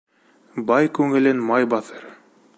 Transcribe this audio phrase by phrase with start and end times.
[0.71, 2.11] Бай күңелен май баҫыр.